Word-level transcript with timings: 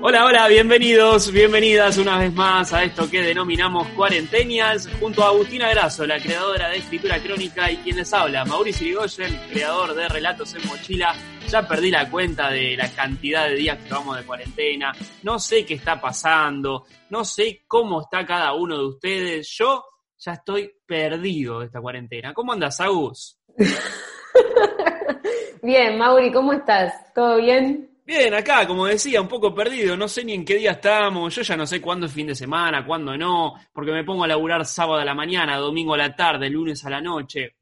Hola, 0.00 0.26
hola, 0.26 0.46
bienvenidos, 0.46 1.32
bienvenidas 1.32 1.98
una 1.98 2.18
vez 2.18 2.32
más 2.32 2.72
a 2.72 2.84
esto 2.84 3.10
que 3.10 3.20
denominamos 3.20 3.88
Cuarentenials, 3.88 4.88
junto 5.00 5.24
a 5.24 5.30
Agustina 5.30 5.68
Grasso, 5.70 6.06
la 6.06 6.20
creadora 6.20 6.68
de 6.68 6.76
escritura 6.76 7.20
crónica 7.20 7.68
y 7.68 7.78
quien 7.78 7.96
les 7.96 8.12
habla, 8.12 8.44
Mauricio 8.44 8.86
Irigoyen, 8.86 9.36
creador 9.50 9.96
de 9.96 10.08
Relatos 10.08 10.54
en 10.54 10.68
Mochila. 10.68 11.16
Ya 11.48 11.66
perdí 11.66 11.90
la 11.90 12.08
cuenta 12.08 12.48
de 12.48 12.76
la 12.76 12.88
cantidad 12.92 13.48
de 13.48 13.56
días 13.56 13.78
que 13.78 13.90
vamos 13.90 14.16
de 14.16 14.24
cuarentena, 14.24 14.92
no 15.24 15.40
sé 15.40 15.66
qué 15.66 15.74
está 15.74 16.00
pasando, 16.00 16.84
no 17.10 17.24
sé 17.24 17.64
cómo 17.66 18.02
está 18.02 18.24
cada 18.24 18.54
uno 18.54 18.78
de 18.78 18.86
ustedes, 18.86 19.52
yo 19.58 19.82
ya 20.16 20.34
estoy 20.34 20.76
perdido 20.86 21.58
de 21.58 21.66
esta 21.66 21.80
cuarentena. 21.80 22.32
¿Cómo 22.32 22.52
andas, 22.52 22.80
Agus? 22.80 23.36
bien, 25.62 25.98
Mauri, 25.98 26.30
¿cómo 26.30 26.52
estás? 26.52 27.12
¿Todo 27.12 27.38
bien? 27.38 27.87
Bien, 28.08 28.32
acá, 28.32 28.66
como 28.66 28.86
decía, 28.86 29.20
un 29.20 29.28
poco 29.28 29.54
perdido, 29.54 29.94
no 29.94 30.08
sé 30.08 30.24
ni 30.24 30.32
en 30.32 30.42
qué 30.42 30.54
día 30.54 30.70
estamos, 30.70 31.34
yo 31.34 31.42
ya 31.42 31.58
no 31.58 31.66
sé 31.66 31.78
cuándo 31.78 32.06
es 32.06 32.12
fin 32.14 32.26
de 32.28 32.34
semana, 32.34 32.86
cuándo 32.86 33.14
no, 33.18 33.52
porque 33.70 33.92
me 33.92 34.02
pongo 34.02 34.24
a 34.24 34.26
laburar 34.26 34.64
sábado 34.64 34.98
a 34.98 35.04
la 35.04 35.12
mañana, 35.14 35.58
domingo 35.58 35.92
a 35.92 35.98
la 35.98 36.16
tarde, 36.16 36.48
lunes 36.48 36.82
a 36.86 36.88
la 36.88 37.02
noche. 37.02 37.56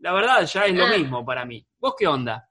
La 0.00 0.12
verdad, 0.12 0.44
ya 0.44 0.66
es 0.66 0.74
lo 0.74 0.84
Ah. 0.84 0.98
mismo 0.98 1.24
para 1.24 1.46
mí. 1.46 1.66
¿Vos 1.78 1.94
qué 1.98 2.06
onda? 2.06 2.46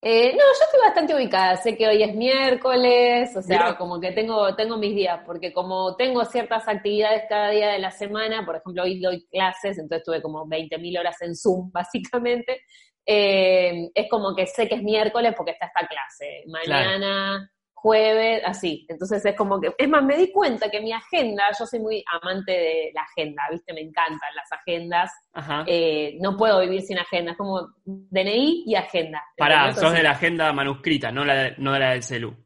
Eh, 0.00 0.30
no, 0.32 0.38
yo 0.38 0.64
estoy 0.64 0.80
bastante 0.80 1.14
ubicada. 1.14 1.56
Sé 1.56 1.76
que 1.76 1.86
hoy 1.86 2.02
es 2.02 2.14
miércoles, 2.14 3.36
o 3.36 3.42
sea, 3.42 3.58
Mirá. 3.58 3.76
como 3.76 4.00
que 4.00 4.12
tengo, 4.12 4.54
tengo 4.54 4.78
mis 4.78 4.94
días, 4.94 5.20
porque 5.26 5.52
como 5.52 5.96
tengo 5.96 6.24
ciertas 6.24 6.66
actividades 6.66 7.24
cada 7.28 7.50
día 7.50 7.72
de 7.72 7.78
la 7.80 7.90
semana, 7.90 8.46
por 8.46 8.56
ejemplo, 8.56 8.84
hoy 8.84 9.00
doy 9.00 9.26
clases, 9.26 9.76
entonces 9.76 10.02
tuve 10.06 10.22
como 10.22 10.46
20.000 10.46 10.96
horas 10.98 11.20
en 11.20 11.34
Zoom, 11.36 11.70
básicamente. 11.72 12.62
Eh, 13.10 13.90
es 13.94 14.06
como 14.10 14.36
que 14.36 14.46
sé 14.46 14.68
que 14.68 14.74
es 14.74 14.82
miércoles 14.82 15.32
porque 15.34 15.52
está 15.52 15.66
esta 15.66 15.86
clase. 15.88 16.44
Mañana, 16.46 17.50
jueves, 17.72 18.42
así. 18.44 18.84
Entonces 18.88 19.24
es 19.24 19.34
como 19.34 19.58
que. 19.60 19.72
Es 19.78 19.88
más, 19.88 20.02
me 20.04 20.16
di 20.16 20.30
cuenta 20.30 20.70
que 20.70 20.80
mi 20.82 20.92
agenda, 20.92 21.44
yo 21.58 21.64
soy 21.64 21.80
muy 21.80 22.04
amante 22.20 22.52
de 22.52 22.90
la 22.94 23.02
agenda, 23.02 23.42
¿viste? 23.50 23.72
Me 23.72 23.80
encantan 23.80 24.34
las 24.36 24.52
agendas. 24.52 25.10
Ajá. 25.32 25.64
Eh, 25.66 26.18
no 26.20 26.36
puedo 26.36 26.60
vivir 26.60 26.82
sin 26.82 26.98
agenda, 26.98 27.32
es 27.32 27.38
como 27.38 27.68
DNI 27.84 28.64
y 28.66 28.74
agenda. 28.74 29.24
Pará, 29.38 29.72
sos 29.74 29.92
de 29.94 30.02
la 30.02 30.10
agenda 30.10 30.52
manuscrita, 30.52 31.10
no, 31.10 31.24
la 31.24 31.34
de- 31.34 31.54
no 31.58 31.72
de 31.72 31.78
la 31.78 31.90
del 31.92 32.02
celu. 32.02 32.36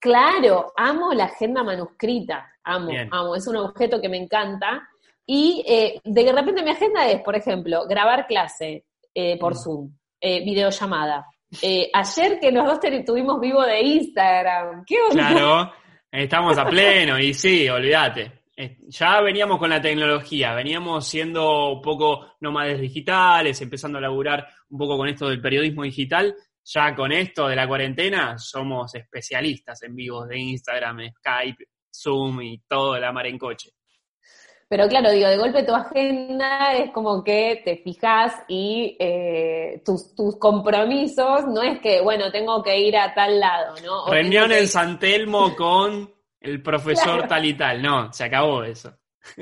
Claro, 0.00 0.72
amo 0.76 1.14
la 1.14 1.24
agenda 1.24 1.62
manuscrita, 1.62 2.50
amo, 2.62 2.88
Bien. 2.90 3.08
amo, 3.10 3.36
es 3.36 3.46
un 3.46 3.56
objeto 3.56 4.00
que 4.00 4.08
me 4.08 4.18
encanta. 4.18 4.86
Y 5.26 5.64
eh, 5.66 6.00
de 6.04 6.32
repente 6.32 6.62
mi 6.62 6.70
agenda 6.70 7.08
es, 7.08 7.22
por 7.22 7.34
ejemplo, 7.36 7.86
grabar 7.86 8.26
clase 8.26 8.84
eh, 9.14 9.38
por 9.38 9.54
Mm. 9.54 9.56
Zoom, 9.56 9.90
eh, 10.20 10.44
videollamada. 10.44 11.26
Eh, 11.62 11.88
ayer 11.92 12.40
que 12.40 12.50
los 12.50 12.66
dos 12.66 12.80
tuvimos 13.06 13.40
vivo 13.40 13.62
de 13.62 13.80
Instagram, 13.80 14.84
¿qué 14.84 14.96
onda? 15.08 15.28
Claro, 15.28 15.72
estamos 16.10 16.58
a 16.58 16.66
pleno 16.66 17.18
y 17.18 17.32
sí, 17.32 17.68
olvídate. 17.68 18.44
Ya 18.88 19.20
veníamos 19.20 19.58
con 19.58 19.70
la 19.70 19.80
tecnología, 19.80 20.54
veníamos 20.54 21.06
siendo 21.06 21.72
un 21.72 21.82
poco 21.82 22.34
nómades 22.40 22.80
digitales, 22.80 23.60
empezando 23.60 23.98
a 23.98 24.00
laburar 24.00 24.46
un 24.68 24.78
poco 24.78 24.96
con 24.96 25.08
esto 25.08 25.28
del 25.28 25.40
periodismo 25.40 25.82
digital. 25.82 26.34
Ya 26.66 26.94
con 26.94 27.12
esto 27.12 27.48
de 27.48 27.56
la 27.56 27.68
cuarentena 27.68 28.38
somos 28.38 28.94
especialistas 28.94 29.82
en 29.82 29.94
vivos 29.94 30.28
de 30.28 30.38
Instagram, 30.38 31.00
Skype, 31.18 31.64
Zoom 31.92 32.40
y 32.42 32.58
todo 32.66 32.98
la 32.98 33.12
mar 33.12 33.26
en 33.26 33.38
coche. 33.38 33.70
Pero 34.68 34.88
claro, 34.88 35.10
digo, 35.10 35.28
de 35.28 35.36
golpe 35.36 35.62
tu 35.62 35.74
agenda 35.74 36.72
es 36.74 36.90
como 36.90 37.22
que 37.22 37.60
te 37.64 37.76
fijas 37.76 38.34
y 38.48 38.96
eh, 38.98 39.82
tus, 39.84 40.14
tus 40.14 40.36
compromisos 40.38 41.46
no 41.46 41.62
es 41.62 41.80
que, 41.80 42.00
bueno, 42.00 42.30
tengo 42.32 42.62
que 42.62 42.78
ir 42.78 42.96
a 42.96 43.14
tal 43.14 43.38
lado, 43.40 43.74
¿no? 43.84 44.04
O 44.04 44.10
Reunión 44.10 44.48
que 44.48 44.58
en 44.60 44.66
San 44.66 44.98
Telmo 44.98 45.54
con 45.54 46.10
el 46.40 46.62
profesor 46.62 47.14
Claro. 47.14 47.28
tal 47.28 47.44
y 47.44 47.54
tal. 47.54 47.82
No, 47.82 48.12
se 48.12 48.24
acabó 48.24 48.62
eso. 48.64 48.92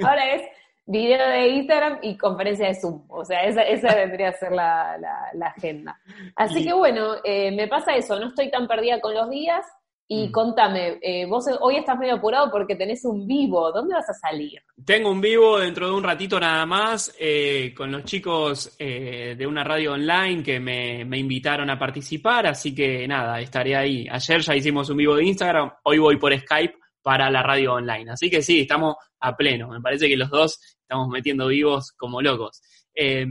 Ahora 0.04 0.34
es 0.34 0.42
video 0.86 1.26
de 1.28 1.48
Instagram 1.48 1.98
y 2.02 2.16
conferencia 2.18 2.66
de 2.68 2.74
Zoom. 2.74 3.04
O 3.08 3.24
sea, 3.24 3.42
esa, 3.44 3.62
esa 3.62 3.94
vendría 3.94 4.28
a 4.30 4.32
ser 4.32 4.52
la, 4.52 4.96
la- 4.98 5.30
la 5.34 5.46
agenda. 5.46 5.98
Así 6.36 6.60
Y- 6.60 6.66
que 6.66 6.72
bueno, 6.72 7.14
eh, 7.24 7.50
me 7.52 7.68
pasa 7.68 7.94
eso, 7.94 8.18
no 8.18 8.28
estoy 8.28 8.50
tan 8.50 8.66
perdida 8.66 9.00
con 9.00 9.14
los 9.14 9.30
días. 9.30 9.64
Y 10.08 10.28
Mm. 10.28 10.32
contame, 10.32 10.98
eh, 11.00 11.24
vos 11.26 11.46
hoy 11.60 11.76
estás 11.76 11.98
medio 11.98 12.14
apurado 12.14 12.50
porque 12.50 12.76
tenés 12.76 13.04
un 13.04 13.26
vivo, 13.26 13.72
¿dónde 13.72 13.94
vas 13.94 14.10
a 14.10 14.14
salir? 14.14 14.60
Tengo 14.84 15.10
un 15.10 15.20
vivo 15.20 15.58
dentro 15.58 15.86
de 15.86 15.92
un 15.94 16.02
ratito 16.02 16.38
nada 16.38 16.66
más 16.66 17.14
eh, 17.18 17.72
con 17.74 17.90
los 17.90 18.04
chicos 18.04 18.74
eh, 18.78 19.34
de 19.38 19.46
una 19.46 19.64
radio 19.64 19.92
online 19.92 20.42
que 20.42 20.60
me, 20.60 21.04
me 21.04 21.18
invitaron 21.18 21.70
a 21.70 21.78
participar, 21.78 22.46
así 22.46 22.74
que 22.74 23.06
nada, 23.08 23.40
estaré 23.40 23.74
ahí. 23.76 24.06
Ayer 24.10 24.40
ya 24.42 24.56
hicimos 24.56 24.90
un 24.90 24.98
vivo 24.98 25.16
de 25.16 25.24
Instagram, 25.24 25.72
hoy 25.84 25.98
voy 25.98 26.16
por 26.18 26.36
Skype 26.38 26.74
para 27.00 27.30
la 27.30 27.42
radio 27.42 27.74
online. 27.74 28.10
Así 28.12 28.28
que 28.28 28.42
sí, 28.42 28.60
estamos 28.60 28.96
a 29.20 29.34
pleno. 29.36 29.68
Me 29.68 29.80
parece 29.80 30.08
que 30.08 30.16
los 30.16 30.30
dos 30.30 30.60
estamos 30.80 31.08
metiendo 31.08 31.46
vivos 31.46 31.92
como 31.96 32.20
locos. 32.20 32.60
Eh, 32.94 33.26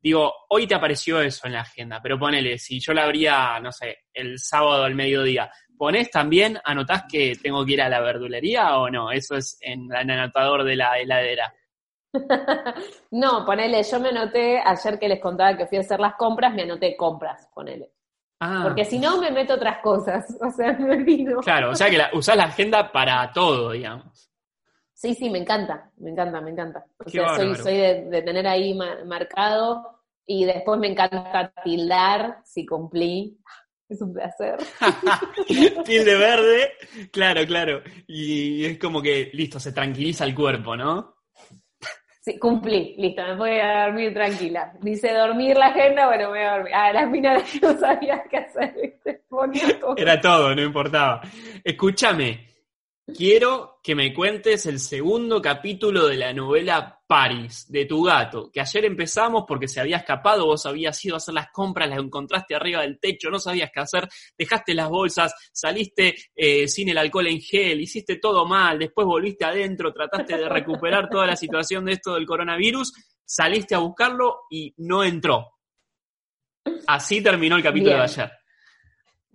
digo, 0.00 0.32
hoy 0.50 0.66
te 0.68 0.74
apareció 0.76 1.20
eso 1.20 1.46
en 1.46 1.54
la 1.54 1.62
agenda, 1.62 2.00
pero 2.00 2.16
ponele, 2.18 2.58
si 2.58 2.78
yo 2.78 2.92
la 2.94 3.04
abría, 3.04 3.58
no 3.60 3.72
sé, 3.72 3.98
el 4.12 4.38
sábado 4.38 4.84
al 4.84 4.94
mediodía, 4.94 5.50
¿ponés 5.76 6.10
también, 6.10 6.58
anotás 6.64 7.04
que 7.10 7.34
tengo 7.42 7.64
que 7.64 7.72
ir 7.72 7.82
a 7.82 7.88
la 7.88 8.00
verdulería 8.00 8.78
o 8.78 8.88
no? 8.90 9.10
Eso 9.10 9.36
es 9.36 9.58
en 9.60 9.92
el 9.92 10.10
anotador 10.10 10.64
de 10.64 10.76
la 10.76 10.98
heladera. 10.98 11.52
no, 13.10 13.44
ponele, 13.44 13.82
yo 13.82 14.00
me 14.00 14.08
anoté, 14.08 14.58
ayer 14.64 14.98
que 14.98 15.08
les 15.08 15.20
contaba 15.20 15.56
que 15.56 15.66
fui 15.66 15.78
a 15.78 15.82
hacer 15.82 16.00
las 16.00 16.14
compras, 16.14 16.54
me 16.54 16.62
anoté 16.62 16.96
compras, 16.96 17.48
ponele. 17.54 17.90
Ah, 18.40 18.60
Porque 18.64 18.84
si 18.84 18.98
no, 18.98 19.18
me 19.18 19.30
meto 19.30 19.54
otras 19.54 19.78
cosas, 19.78 20.26
o 20.40 20.50
sea, 20.50 20.72
me 20.74 20.94
olvido. 20.96 21.40
claro, 21.40 21.70
o 21.70 21.74
sea 21.74 21.90
que 21.90 21.98
la, 21.98 22.10
usás 22.12 22.36
la 22.36 22.44
agenda 22.44 22.90
para 22.92 23.32
todo, 23.32 23.72
digamos. 23.72 24.30
Sí, 24.92 25.14
sí, 25.14 25.28
me 25.28 25.38
encanta, 25.38 25.90
me 25.98 26.10
encanta, 26.10 26.40
me 26.40 26.50
encanta. 26.50 26.86
O 26.98 27.04
Qué 27.04 27.10
sea, 27.10 27.28
soy, 27.28 27.46
bárbaro. 27.48 27.62
soy 27.64 27.76
de, 27.76 28.04
de 28.04 28.22
tener 28.22 28.46
ahí 28.46 28.72
ma- 28.74 29.04
marcado 29.04 30.00
y 30.26 30.44
después 30.46 30.80
me 30.80 30.88
encanta 30.88 31.52
tildar 31.62 32.40
si 32.44 32.64
cumplí. 32.64 33.38
Es 33.88 34.02
un 34.02 34.12
placer. 34.12 34.56
Tilde 35.84 36.14
verde, 36.16 36.72
claro, 37.12 37.46
claro. 37.46 37.82
Y 38.06 38.64
es 38.64 38.78
como 38.78 39.00
que, 39.00 39.30
listo, 39.32 39.60
se 39.60 39.72
tranquiliza 39.72 40.24
el 40.24 40.34
cuerpo, 40.34 40.76
¿no? 40.76 41.16
Sí, 42.20 42.36
cumplí, 42.40 42.96
listo, 42.98 43.22
me 43.22 43.36
voy 43.36 43.58
a 43.60 43.84
dormir 43.84 44.12
tranquila. 44.12 44.72
Dice 44.80 45.12
dormir 45.12 45.56
la 45.56 45.66
agenda, 45.66 46.08
bueno, 46.08 46.24
me 46.24 46.38
voy 46.38 46.40
a 46.40 46.52
dormir. 46.56 46.74
Ah, 46.74 46.92
las 46.92 47.08
minas 47.08 47.42
no 47.62 47.78
sabía 47.78 48.24
qué 48.28 48.38
hacer, 48.38 48.74
¿viste? 48.82 49.22
Ponía 49.28 49.78
todo. 49.78 49.96
Era 49.96 50.20
todo, 50.20 50.52
no 50.52 50.62
importaba. 50.62 51.20
Escúchame, 51.62 52.48
quiero 53.16 53.78
que 53.80 53.94
me 53.94 54.12
cuentes 54.12 54.66
el 54.66 54.80
segundo 54.80 55.40
capítulo 55.40 56.08
de 56.08 56.16
la 56.16 56.32
novela 56.32 56.95
Paris, 57.06 57.66
de 57.70 57.84
tu 57.84 58.02
gato, 58.02 58.50
que 58.52 58.60
ayer 58.60 58.84
empezamos 58.84 59.44
porque 59.46 59.68
se 59.68 59.80
había 59.80 59.98
escapado, 59.98 60.46
vos 60.46 60.66
habías 60.66 61.02
ido 61.04 61.14
a 61.14 61.18
hacer 61.18 61.34
las 61.34 61.50
compras, 61.52 61.88
las 61.88 61.98
encontraste 61.98 62.54
arriba 62.54 62.82
del 62.82 62.98
techo, 62.98 63.30
no 63.30 63.38
sabías 63.38 63.70
qué 63.72 63.80
hacer, 63.80 64.08
dejaste 64.36 64.74
las 64.74 64.88
bolsas, 64.88 65.34
saliste 65.52 66.16
eh, 66.34 66.66
sin 66.66 66.88
el 66.88 66.98
alcohol 66.98 67.28
en 67.28 67.40
gel, 67.40 67.80
hiciste 67.80 68.16
todo 68.16 68.44
mal, 68.44 68.78
después 68.78 69.06
volviste 69.06 69.44
adentro, 69.44 69.92
trataste 69.92 70.36
de 70.36 70.48
recuperar 70.48 71.08
toda 71.08 71.26
la 71.26 71.36
situación 71.36 71.84
de 71.84 71.92
esto 71.92 72.14
del 72.14 72.26
coronavirus, 72.26 72.92
saliste 73.24 73.74
a 73.74 73.78
buscarlo 73.78 74.40
y 74.50 74.74
no 74.78 75.04
entró. 75.04 75.52
Así 76.88 77.22
terminó 77.22 77.56
el 77.56 77.62
capítulo 77.62 77.92
Bien. 77.92 77.98
de 77.98 78.04
ayer. 78.04 78.32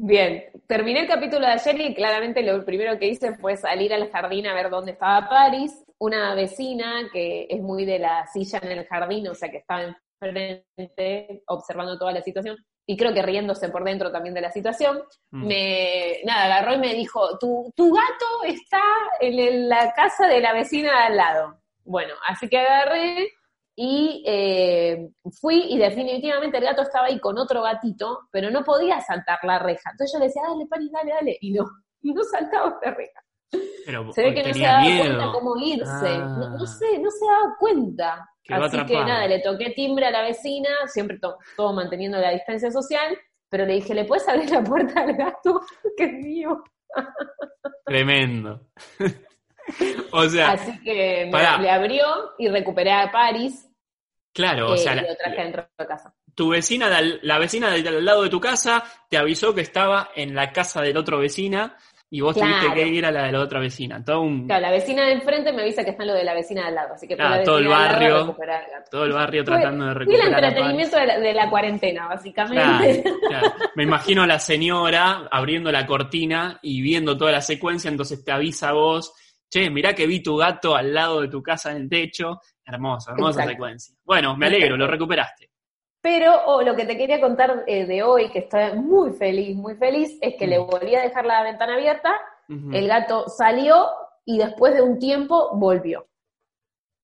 Bien, 0.04 0.44
terminé 0.68 1.02
el 1.02 1.08
capítulo 1.08 1.46
de 1.46 1.54
ayer 1.54 1.80
y 1.80 1.94
claramente 1.94 2.42
lo 2.42 2.66
primero 2.66 2.98
que 2.98 3.08
hice 3.08 3.38
fue 3.38 3.56
salir 3.56 3.94
al 3.94 4.10
jardín 4.10 4.48
a 4.48 4.54
ver 4.54 4.70
dónde 4.70 4.92
estaba 4.92 5.30
Paris. 5.30 5.72
Una 6.02 6.34
vecina 6.34 7.10
que 7.14 7.46
es 7.48 7.62
muy 7.62 7.86
de 7.86 8.00
la 8.00 8.26
silla 8.26 8.60
en 8.64 8.72
el 8.72 8.88
jardín, 8.88 9.28
o 9.28 9.36
sea 9.36 9.52
que 9.52 9.58
estaba 9.58 9.84
enfrente 10.20 11.44
observando 11.48 11.98
toda 12.00 12.12
la 12.12 12.22
situación 12.24 12.58
y 12.88 12.98
creo 12.98 13.14
que 13.14 13.22
riéndose 13.22 13.70
por 13.70 13.84
dentro 13.84 14.12
también 14.12 14.34
de 14.34 14.42
la 14.42 14.52
situación, 14.52 15.04
Mm. 15.32 15.48
me, 15.48 16.18
nada, 16.26 16.46
agarró 16.46 16.74
y 16.74 16.80
me 16.80 16.94
dijo, 16.96 17.38
tu, 17.38 17.72
tu 17.76 17.94
gato 17.94 18.26
está 18.48 18.82
en 19.20 19.38
el- 19.40 19.70
la 19.70 19.94
casa 19.94 20.28
de 20.28 20.40
la 20.42 20.54
vecina 20.54 20.92
de 20.92 21.04
al 21.06 21.18
lado. 21.18 21.62
Bueno, 21.86 22.16
así 22.28 22.50
que 22.50 22.58
agarré 22.58 23.30
y 23.76 24.24
eh, 24.28 25.08
fui 25.40 25.66
y 25.70 25.78
definitivamente 25.78 26.58
el 26.58 26.64
gato 26.64 26.82
estaba 26.82 27.06
ahí 27.08 27.20
con 27.20 27.38
otro 27.38 27.62
gatito, 27.62 28.22
pero 28.32 28.50
no 28.50 28.64
podía 28.64 29.00
saltar 29.02 29.38
la 29.44 29.60
reja. 29.60 29.92
Entonces 29.92 30.14
yo 30.14 30.20
le 30.20 30.26
decía, 30.26 30.42
dale, 30.48 30.66
Paris, 30.68 30.92
dale, 30.92 31.12
dale, 31.12 31.38
y 31.42 31.52
no, 31.52 31.66
y 32.02 32.12
no 32.14 32.24
saltaba 32.24 32.80
la 32.84 32.92
reja. 32.92 33.21
Se 33.52 34.22
ve 34.24 34.34
que 34.34 34.44
no 34.48 34.54
se 34.54 34.60
daba 34.62 34.84
cuenta 34.84 35.32
cómo 35.34 35.58
irse. 35.58 36.18
No, 36.18 36.56
Ah. 36.64 36.68
sé, 36.68 37.00
no 37.00 37.10
se 37.12 37.26
daba 37.26 37.56
cuenta. 37.60 38.30
Quedó 38.44 38.64
Así 38.64 38.86
que 38.86 38.94
nada, 38.96 39.28
le 39.28 39.40
toqué 39.40 39.70
timbre 39.72 40.08
a 40.08 40.12
la 40.12 40.22
vecina, 40.24 40.70
siempre 40.88 41.20
to- 41.20 41.38
todo 41.56 41.74
manteniendo 41.74 42.18
la 42.18 42.32
distancia 42.32 42.72
social, 42.72 43.18
pero 43.50 43.66
le 43.66 43.76
dije, 43.76 43.94
¿le 43.94 44.06
puedes 44.06 44.28
abrir 44.28 44.50
la 44.50 44.64
puerta 44.64 45.02
al 45.02 45.14
gato? 45.16 45.62
que 45.98 46.04
es 46.06 46.14
mío. 46.14 46.64
Tremendo. 47.86 48.68
o 50.12 50.24
sea, 50.30 50.52
Así 50.52 50.80
que 50.84 51.30
le 51.32 51.70
abrió 51.70 52.06
y 52.38 52.48
recuperé 52.50 52.92
a 52.92 53.12
Paris 53.12 53.68
claro, 54.34 54.72
o 54.72 54.76
eh, 54.76 54.78
sea, 54.78 54.94
y 54.94 54.96
la- 54.98 55.02
lo 55.04 55.16
traje 55.16 55.44
dentro 55.44 55.68
de 55.78 55.86
casa. 55.88 56.14
tu 56.36 56.50
vecina, 56.50 56.90
la 57.22 57.38
vecina 57.38 57.70
del 57.70 57.88
al 57.88 58.04
lado 58.06 58.24
de 58.24 58.30
tu 58.30 58.40
casa, 58.40 58.84
te 59.10 59.18
avisó 59.18 59.54
que 59.54 59.62
estaba 59.62 60.10
en 60.16 60.34
la 60.34 60.52
casa 60.52 60.82
de 60.82 60.94
la 60.94 61.00
otra 61.02 61.18
vecina 61.18 61.78
y 62.14 62.20
vos 62.20 62.36
tuviste 62.36 62.60
Claro. 62.60 62.74
que 62.76 62.88
ir 62.90 63.06
a 63.06 63.12
la 63.12 63.24
de 63.24 63.32
la 63.32 63.40
otra 63.40 63.60
vecina. 63.62 64.04
Todo, 64.04 64.22
un, 64.22 64.46
Claro, 64.46 64.62
la 64.64 64.72
vecina 64.72 65.06
de 65.06 65.14
enfrente 65.14 65.54
me 65.54 65.62
avisa 65.62 65.84
que 65.86 65.92
está 65.92 66.04
en 66.04 66.10
lo 66.10 66.14
de 66.14 66.26
la 66.26 66.34
vecina 66.34 66.62
de 66.64 66.68
al 66.68 66.76
lado, 66.76 66.94
así 66.96 67.08
que 67.08 67.16
fue 67.16 67.24
Claro, 67.24 67.38
la 67.38 67.44
todo 67.44 67.58
el 67.60 67.64
al 67.66 67.70
lado 67.72 67.88
barrio. 68.36 68.36
todo 68.92 69.06
el 69.06 69.14
barrio 69.14 69.44
tratando 69.46 69.86
de 69.86 69.92
el 69.92 69.96
recuperar 69.96 70.28
a 70.28 70.32
Paris. 70.32 70.48
entretenimiento 70.50 70.98
de 70.98 71.06
la, 71.08 71.20
de 71.20 71.34
la 71.34 71.50
cuarentena, 71.50 72.08
básicamente. 72.08 73.02
Claro, 73.02 73.18
claro. 73.30 73.54
Me 73.76 73.84
imagino 73.84 74.24
a 74.24 74.28
la 74.28 74.40
señora 74.40 75.28
abriendo 75.32 75.72
la 75.72 75.86
cortina 75.88 76.60
y 76.62 76.82
viendo 76.82 77.18
toda 77.18 77.32
la 77.32 77.42
secuencia, 77.42 77.90
entonces 77.90 78.24
te 78.26 78.32
avisa 78.34 78.70
a 78.70 78.74
vos, 78.74 79.14
che, 79.50 79.70
mirá 79.70 79.94
que 79.96 80.06
vi 80.06 80.22
tu 80.22 80.36
gato 80.36 80.76
al 80.76 80.94
lado 80.94 81.22
de 81.22 81.30
tu 81.30 81.42
casa 81.42 81.72
en 81.72 81.78
el 81.78 81.90
techo. 81.90 82.42
Hermosa, 82.66 83.12
hermosa 83.12 83.40
Exacto. 83.40 83.52
secuencia. 83.54 83.96
Bueno, 84.04 84.36
me 84.36 84.48
alegro, 84.48 84.76
lo 84.78 84.86
recuperaste. 84.88 85.51
Pero 86.02 86.34
oh, 86.48 86.62
lo 86.64 86.76
que 86.76 86.86
te 86.86 86.98
quería 86.98 87.22
contar 87.22 87.64
eh, 87.68 87.86
de 87.86 88.02
hoy, 88.02 88.30
que 88.32 88.40
estoy 88.40 88.74
muy 88.76 89.12
feliz, 89.12 89.56
muy 89.56 89.76
feliz, 89.76 90.18
es 90.22 90.36
que 90.36 90.48
le 90.48 90.58
volví 90.58 90.96
a 90.96 91.02
dejar 91.04 91.26
la 91.26 91.44
ventana 91.44 91.76
abierta, 91.76 92.20
el 92.50 92.88
gato 92.88 93.30
salió 93.30 93.86
y 94.26 94.38
después 94.40 94.74
de 94.74 94.82
un 94.82 95.00
tiempo 95.00 95.52
volvió. 95.56 96.08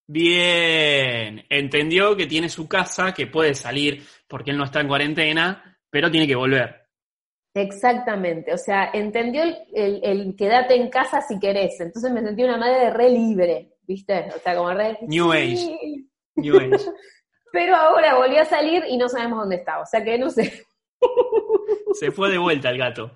Bien, 0.10 1.46
entendió 1.50 2.16
que 2.16 2.28
tiene 2.28 2.50
su 2.50 2.68
casa, 2.68 3.14
que 3.14 3.28
puede 3.28 3.54
salir 3.54 4.04
porque 4.28 4.52
él 4.52 4.58
no 4.58 4.64
está 4.64 4.82
en 4.82 4.88
cuarentena, 4.88 5.78
pero 5.90 6.10
tiene 6.10 6.28
que 6.28 6.36
volver. 6.36 6.88
Exactamente, 7.54 8.54
o 8.54 8.58
sea, 8.58 8.90
entendió 8.94 9.44
el, 9.44 9.58
el- 9.74 10.00
el 10.04 10.36
quédate 10.36 10.76
en 10.76 10.90
casa 10.90 11.22
si 11.22 11.40
querés, 11.40 11.80
entonces 11.80 12.12
me 12.12 12.22
sentí 12.22 12.44
una 12.44 12.58
madre 12.58 12.90
re 12.92 13.10
libre, 13.10 13.74
¿viste? 13.84 14.28
O 14.36 14.40
sea, 14.40 14.56
como 14.56 14.72
re... 14.72 14.98
New 15.08 15.32
sí. 15.34 16.10
New 16.36 16.56
Age. 16.58 16.86
Pero 17.52 17.76
ahora 17.76 18.16
volvió 18.16 18.42
a 18.42 18.46
salir 18.46 18.84
y 18.88 18.98
no 18.98 19.08
sabemos 19.10 19.40
dónde 19.40 19.58
está, 19.58 19.80
o 19.80 19.86
sea 19.86 20.04
que 20.04 20.18
no 20.18 20.30
sé, 20.30 20.66
Se 21.94 22.12
fue 22.12 22.30
de 22.30 22.38
vuelta 22.38 22.70
el 22.70 22.78
gato. 22.78 23.12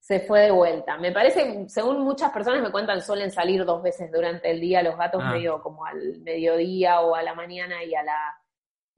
se 0.00 0.20
fue 0.20 0.42
de 0.42 0.50
vuelta. 0.52 0.96
Me 0.98 1.10
parece, 1.12 1.68
según 1.68 2.00
muchas 2.04 2.30
personas 2.30 2.62
me 2.62 2.70
cuentan, 2.70 3.02
suelen 3.02 3.30
salir 3.32 3.64
dos 3.64 3.82
veces 3.82 4.10
durante 4.12 4.50
el 4.50 4.60
día 4.60 4.82
los 4.82 4.96
gatos 4.96 5.20
Ah. 5.24 5.32
medio 5.32 5.60
como 5.62 5.84
al 5.84 6.20
mediodía 6.20 7.00
o 7.00 7.14
a 7.14 7.22
la 7.22 7.34
mañana 7.34 7.82
y 7.84 7.94
a 7.94 8.02
la 8.04 8.16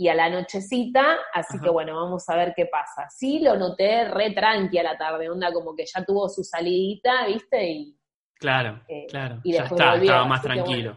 y 0.00 0.06
a 0.08 0.14
la 0.14 0.30
nochecita, 0.30 1.18
así 1.34 1.56
Ajá. 1.56 1.64
que 1.64 1.70
bueno, 1.70 1.96
vamos 1.96 2.28
a 2.28 2.36
ver 2.36 2.52
qué 2.54 2.66
pasa. 2.66 3.08
Sí 3.10 3.40
lo 3.40 3.56
noté 3.56 4.04
re 4.04 4.30
tranqui 4.30 4.78
a 4.78 4.84
la 4.84 4.96
tarde, 4.96 5.28
onda 5.28 5.52
como 5.52 5.74
que 5.74 5.84
ya 5.86 6.04
tuvo 6.04 6.28
su 6.28 6.44
salidita, 6.44 7.26
¿viste? 7.26 7.64
Y 7.68 7.98
Claro, 8.38 8.80
Eh, 8.86 9.06
claro. 9.10 9.40
y 9.42 9.52
Ya 9.54 9.62
después 9.62 9.80
está, 9.80 9.90
volvió, 9.92 10.10
estaba 10.10 10.26
más 10.26 10.42
tranquilo. 10.42 10.96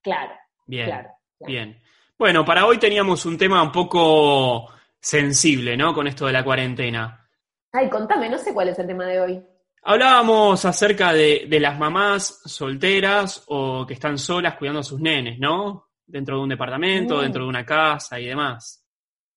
claro, 0.00 0.34
Bien, 0.66 0.86
claro. 0.86 1.08
claro. 1.38 1.52
bien. 1.52 1.82
Bueno, 2.18 2.44
para 2.44 2.66
hoy 2.66 2.78
teníamos 2.78 3.26
un 3.26 3.36
tema 3.36 3.62
un 3.62 3.72
poco 3.72 4.68
sensible, 5.00 5.76
¿no? 5.76 5.92
Con 5.94 6.06
esto 6.06 6.26
de 6.26 6.32
la 6.32 6.44
cuarentena. 6.44 7.26
Ay, 7.72 7.88
contame, 7.88 8.28
no 8.28 8.38
sé 8.38 8.52
cuál 8.54 8.68
es 8.68 8.78
el 8.78 8.86
tema 8.86 9.06
de 9.06 9.20
hoy. 9.20 9.42
Hablábamos 9.84 10.64
acerca 10.64 11.12
de, 11.12 11.46
de 11.48 11.58
las 11.58 11.76
mamás 11.78 12.40
solteras 12.44 13.44
o 13.48 13.84
que 13.86 13.94
están 13.94 14.18
solas 14.18 14.56
cuidando 14.56 14.80
a 14.80 14.84
sus 14.84 15.00
nenes, 15.00 15.38
¿no? 15.40 15.88
Dentro 16.06 16.36
de 16.36 16.42
un 16.42 16.48
departamento, 16.50 17.16
Mm. 17.16 17.20
dentro 17.22 17.42
de 17.42 17.48
una 17.48 17.64
casa 17.64 18.20
y 18.20 18.26
demás. 18.26 18.86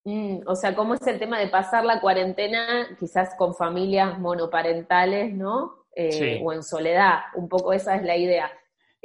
Mm, 0.04 0.42
o 0.46 0.56
sea, 0.56 0.76
¿cómo 0.76 0.94
es 0.94 1.08
el 1.08 1.18
tema 1.18 1.40
de 1.40 1.48
pasar 1.48 1.84
la 1.84 2.00
cuarentena 2.00 2.90
quizás 3.00 3.34
con 3.36 3.56
familias 3.56 4.20
monoparentales, 4.20 5.34
¿no? 5.34 5.86
Eh, 5.96 6.12
Sí. 6.12 6.40
O 6.44 6.54
en 6.54 6.62
soledad, 6.62 7.22
un 7.36 7.50
poco 7.50 7.74
esa 7.74 7.96
es 7.96 8.04
la 8.04 8.16
idea. 8.16 8.52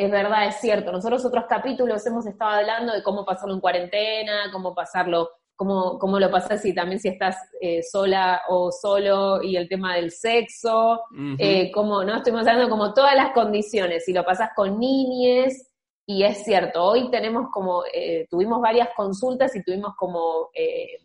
Es 0.00 0.11
verdad, 0.11 0.47
es 0.47 0.56
cierto. 0.56 0.93
Nosotros 0.93 1.23
otros 1.26 1.44
capítulos 1.47 2.06
hemos 2.06 2.25
estado 2.25 2.52
hablando 2.52 2.94
de 2.94 3.02
cómo 3.02 3.23
pasarlo 3.23 3.52
en 3.52 3.61
cuarentena, 3.61 4.50
cómo 4.50 4.75
pasarlo, 4.75 5.29
cómo, 5.55 5.99
cómo 5.99 6.19
lo 6.19 6.31
pasas 6.31 6.62
si 6.62 6.75
también 6.75 6.99
si 6.99 7.08
estás 7.08 7.37
eh, 7.61 7.82
sola 7.82 8.41
o 8.49 8.73
solo 8.73 9.43
y 9.43 9.56
el 9.56 9.69
tema 9.69 9.97
del 9.97 10.11
sexo, 10.11 11.02
eh, 11.37 11.70
como, 11.70 12.02
¿no? 12.02 12.17
Estuvimos 12.17 12.47
hablando 12.47 12.70
como 12.70 12.94
todas 12.94 13.14
las 13.14 13.32
condiciones, 13.32 14.06
si 14.06 14.14
lo 14.14 14.25
pasas 14.25 14.52
con 14.56 14.79
niñes, 14.79 15.70
y 16.06 16.25
es 16.25 16.44
cierto, 16.44 16.82
hoy 16.82 17.11
tenemos 17.11 17.50
como, 17.52 17.85
eh, 17.93 18.26
tuvimos 18.31 18.62
varias 18.62 18.88
consultas 18.97 19.55
y 19.55 19.62
tuvimos 19.62 19.94
como 19.97 20.49
eh, 20.55 20.97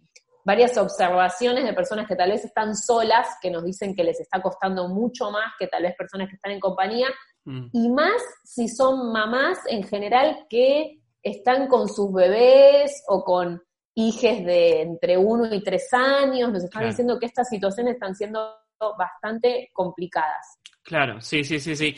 varias 0.46 0.78
observaciones 0.78 1.66
de 1.66 1.74
personas 1.74 2.08
que 2.08 2.16
tal 2.16 2.32
vez 2.32 2.46
están 2.46 2.78
solas, 2.78 3.28
que 3.42 3.52
nos 3.52 3.66
dicen 3.66 3.94
que 3.94 4.06
les 4.06 4.22
está 4.22 4.42
costando 4.42 4.88
mucho 4.88 5.32
más 5.32 5.52
que 5.60 5.68
tal 5.68 5.84
vez 5.84 5.96
personas 5.98 6.30
que 6.30 6.36
están 6.36 6.54
en 6.54 6.62
compañía, 6.62 7.08
Mm. 7.46 7.68
y 7.74 7.90
más 7.90 8.22
si 8.44 8.68
son 8.68 9.12
mamás 9.12 9.60
en 9.70 9.84
general 9.84 10.48
que 10.50 11.00
están 11.22 11.68
con 11.68 11.88
sus 11.88 12.12
bebés 12.12 13.04
o 13.08 13.24
con 13.24 13.62
hijes 13.94 14.44
de 14.46 14.82
entre 14.82 15.18
uno 15.18 15.54
y 15.54 15.64
tres 15.64 15.88
años, 15.94 16.50
nos 16.52 16.64
están 16.64 16.82
Claro. 16.82 16.88
diciendo 16.88 17.20
que 17.20 17.28
estas 17.28 17.48
situaciones 17.48 17.94
están 17.94 18.16
siendo 18.16 18.56
bastante 18.98 19.70
complicadas. 19.74 20.60
Claro, 20.84 21.22
sí, 21.22 21.44
sí, 21.44 21.60
sí, 21.60 21.76
sí. 21.76 21.96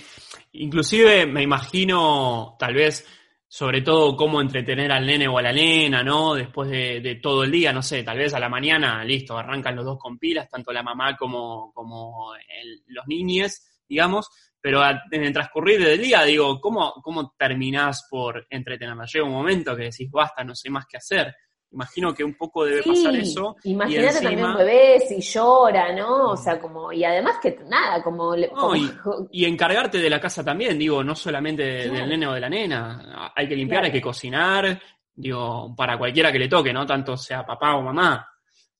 Inclusive 0.53 1.25
me 1.25 1.41
imagino, 1.43 2.55
tal 2.59 2.73
vez, 2.73 3.05
sobre 3.47 3.81
todo 3.81 4.15
cómo 4.15 4.39
entretener 4.41 4.91
al 4.91 5.05
nene 5.05 5.27
o 5.27 5.37
a 5.37 5.41
la 5.41 5.51
nena, 5.53 6.03
¿no? 6.03 6.35
Después 6.35 6.69
de, 6.69 6.99
de 7.01 7.15
todo 7.15 7.43
el 7.43 7.51
día, 7.51 7.73
no 7.73 7.81
sé, 7.81 8.03
tal 8.03 8.17
vez 8.17 8.33
a 8.33 8.39
la 8.39 8.49
mañana, 8.49 9.03
listo, 9.03 9.37
arrancan 9.37 9.75
los 9.75 9.85
dos 9.85 9.97
con 9.97 10.17
pilas, 10.19 10.49
tanto 10.49 10.71
la 10.71 10.83
mamá 10.83 11.15
como, 11.17 11.71
como 11.73 12.33
el- 12.35 12.83
los 12.87 13.07
niños, 13.07 13.61
digamos, 13.87 14.29
pero 14.67 14.83
en 15.11 15.23
el 15.23 15.31
transcurrir 15.31 15.81
del 15.81 16.01
día, 16.01 16.23
digo, 16.23 16.59
¿cómo, 16.59 16.91
¿cómo 17.01 17.33
terminás 17.37 18.05
por 18.09 18.45
entretenerla? 18.49 19.05
Llega 19.05 19.23
un 19.25 19.31
momento 19.31 19.73
que 19.77 19.83
decís, 19.83 20.11
basta, 20.11 20.43
no 20.43 20.53
sé 20.53 20.69
más 20.69 20.85
qué 20.85 20.97
hacer. 20.97 21.33
Imagino 21.71 22.13
que 22.13 22.21
un 22.25 22.35
poco 22.35 22.65
debe 22.65 22.83
pasar 22.83 23.15
eso. 23.15 23.55
y 23.63 23.71
Imagínate 23.71 24.07
encima- 24.07 24.23
también 24.29 24.45
un 24.45 24.57
bebé 24.57 24.99
si 25.07 25.21
llora, 25.21 25.93
¿no? 25.95 26.31
O 26.31 26.35
sea, 26.37 26.59
como, 26.59 26.91
y 26.91 27.05
además 27.05 27.35
que 27.41 27.57
nada, 27.65 28.03
como, 28.03 28.35
No, 28.35 28.47
como- 28.49 28.75
y, 28.75 28.89
y 29.31 29.45
encargarte 29.45 29.99
de 29.99 30.09
la 30.09 30.19
casa 30.19 30.43
también, 30.43 30.77
digo, 30.77 31.01
no 31.01 31.15
solamente 31.15 31.83
Claro. 31.83 31.99
del 31.99 32.09
nene 32.09 32.27
o 32.27 32.33
de 32.33 32.39
la 32.41 32.49
nena. 32.49 33.31
Hay 33.33 33.47
que 33.47 33.55
limpiar, 33.55 33.83
Claro. 33.83 33.85
hay 33.93 33.99
que 33.99 34.03
cocinar, 34.03 34.81
digo, 35.15 35.73
para 35.77 35.97
cualquiera 35.97 36.29
que 36.29 36.39
le 36.39 36.49
toque, 36.49 36.73
¿no? 36.73 36.85
Tanto 36.85 37.15
sea 37.15 37.45
papá 37.45 37.75
o 37.75 37.81
mamá. 37.83 38.27